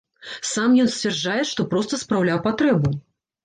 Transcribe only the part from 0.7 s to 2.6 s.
ён сцвярджае, што проста спраўляў